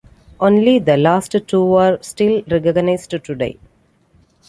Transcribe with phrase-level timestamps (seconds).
[0.39, 3.59] Only the last two are still recognized today.